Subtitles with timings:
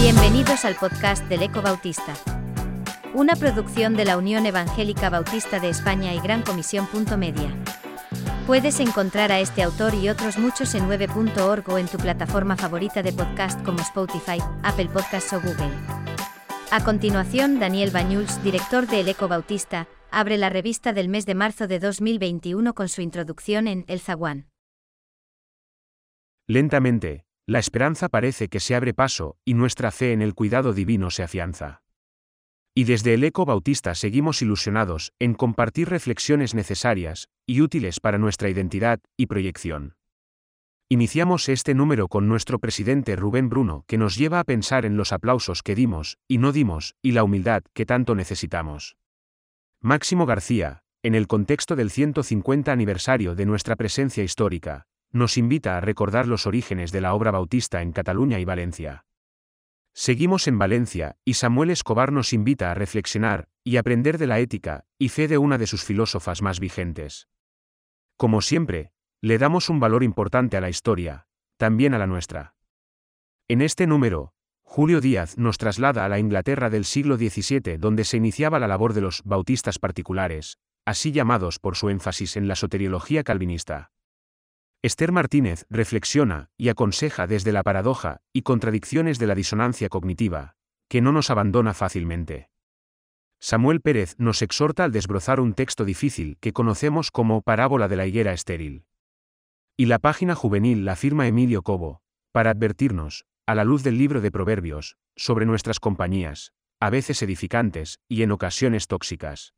[0.00, 2.14] Bienvenidos al podcast del Eco Bautista.
[3.12, 6.88] Una producción de la Unión Evangélica Bautista de España y Gran Comisión.
[7.18, 7.54] Media.
[8.46, 13.02] Puedes encontrar a este autor y otros muchos en 9.org o en tu plataforma favorita
[13.02, 15.70] de podcast como Spotify, Apple Podcasts o Google.
[16.70, 21.34] A continuación, Daniel Bañuls, director de El Eco Bautista, abre la revista del mes de
[21.34, 24.46] marzo de 2021 con su introducción en El Zaguán.
[26.46, 31.10] Lentamente, la esperanza parece que se abre paso, y nuestra fe en el cuidado divino
[31.10, 31.82] se afianza.
[32.74, 38.48] Y desde el Eco Bautista seguimos ilusionados en compartir reflexiones necesarias y útiles para nuestra
[38.48, 39.94] identidad y proyección.
[40.88, 45.12] Iniciamos este número con nuestro presidente Rubén Bruno, que nos lleva a pensar en los
[45.12, 48.96] aplausos que dimos y no dimos, y la humildad que tanto necesitamos.
[49.80, 55.80] Máximo García, en el contexto del 150 aniversario de nuestra presencia histórica, nos invita a
[55.80, 59.06] recordar los orígenes de la obra bautista en Cataluña y Valencia.
[59.94, 64.86] Seguimos en Valencia, y Samuel Escobar nos invita a reflexionar y aprender de la ética
[64.98, 67.28] y fe de una de sus filósofas más vigentes.
[68.16, 68.90] Como siempre,
[69.20, 71.28] le damos un valor importante a la historia,
[71.58, 72.56] también a la nuestra.
[73.46, 74.34] En este número,
[74.64, 78.94] Julio Díaz nos traslada a la Inglaterra del siglo XVII donde se iniciaba la labor
[78.94, 83.93] de los bautistas particulares, así llamados por su énfasis en la soteriología calvinista.
[84.84, 90.56] Esther Martínez reflexiona y aconseja desde la paradoja y contradicciones de la disonancia cognitiva,
[90.90, 92.50] que no nos abandona fácilmente.
[93.40, 98.06] Samuel Pérez nos exhorta al desbrozar un texto difícil que conocemos como Parábola de la
[98.06, 98.84] higuera estéril.
[99.74, 104.20] Y la página juvenil la firma Emilio Cobo, para advertirnos, a la luz del libro
[104.20, 109.54] de Proverbios, sobre nuestras compañías, a veces edificantes y en ocasiones tóxicas.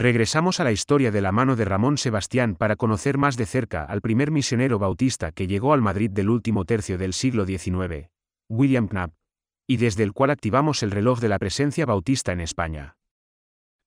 [0.00, 3.82] Regresamos a la historia de la mano de Ramón Sebastián para conocer más de cerca
[3.82, 8.08] al primer misionero bautista que llegó al Madrid del último tercio del siglo XIX,
[8.48, 9.12] William Knapp,
[9.66, 12.96] y desde el cual activamos el reloj de la presencia bautista en España.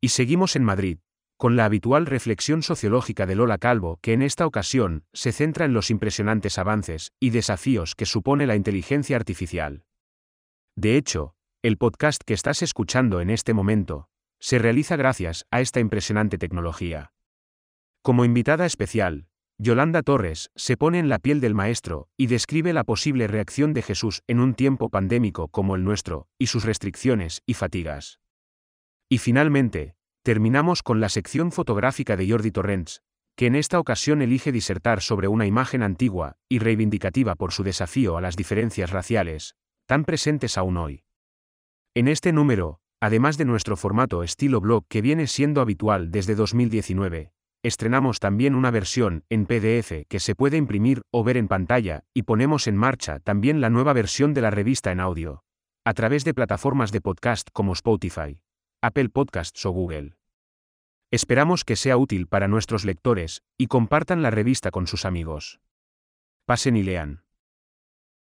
[0.01, 0.97] Y seguimos en Madrid,
[1.37, 5.71] con la habitual reflexión sociológica de Lola Calvo, que en esta ocasión se centra en
[5.71, 9.85] los impresionantes avances y desafíos que supone la inteligencia artificial.
[10.75, 14.09] De hecho, el podcast que estás escuchando en este momento,
[14.41, 17.13] se realiza gracias a esta impresionante tecnología.
[18.01, 22.83] Como invitada especial, Yolanda Torres se pone en la piel del maestro y describe la
[22.83, 27.53] posible reacción de Jesús en un tiempo pandémico como el nuestro, y sus restricciones y
[27.53, 28.19] fatigas.
[29.07, 33.01] Y finalmente, Terminamos con la sección fotográfica de Jordi Torrents,
[33.35, 38.17] que en esta ocasión elige disertar sobre una imagen antigua y reivindicativa por su desafío
[38.17, 39.55] a las diferencias raciales,
[39.87, 41.03] tan presentes aún hoy.
[41.95, 47.33] En este número, además de nuestro formato estilo blog que viene siendo habitual desde 2019,
[47.63, 52.23] estrenamos también una versión en PDF que se puede imprimir o ver en pantalla, y
[52.23, 55.43] ponemos en marcha también la nueva versión de la revista en audio,
[55.83, 58.39] a través de plataformas de podcast como Spotify.
[58.83, 60.15] Apple Podcasts o Google.
[61.11, 65.59] Esperamos que sea útil para nuestros lectores, y compartan la revista con sus amigos.
[66.45, 67.23] Pasen y lean.